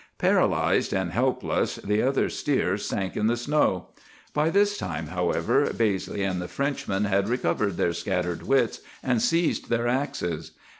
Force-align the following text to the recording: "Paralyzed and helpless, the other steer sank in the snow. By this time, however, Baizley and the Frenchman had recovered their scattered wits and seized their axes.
"Paralyzed 0.17 0.93
and 0.93 1.11
helpless, 1.11 1.75
the 1.75 2.01
other 2.01 2.27
steer 2.27 2.75
sank 2.75 3.15
in 3.15 3.27
the 3.27 3.37
snow. 3.37 3.89
By 4.33 4.49
this 4.49 4.75
time, 4.75 5.05
however, 5.09 5.71
Baizley 5.71 6.23
and 6.27 6.41
the 6.41 6.47
Frenchman 6.47 7.03
had 7.03 7.29
recovered 7.29 7.77
their 7.77 7.93
scattered 7.93 8.41
wits 8.41 8.79
and 9.03 9.21
seized 9.21 9.69
their 9.69 9.87
axes. 9.87 10.53